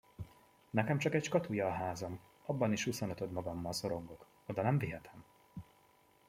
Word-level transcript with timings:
Nekem 0.69 0.97
csak 0.99 1.13
egy 1.13 1.23
skatulya 1.23 1.67
a 1.67 1.71
házam, 1.73 2.19
abban 2.45 2.71
is 2.71 2.83
huszonötödmagammal 2.83 3.73
szorongok, 3.73 4.25
oda 4.45 4.61
nem 4.61 4.77
vihetem. 4.77 5.23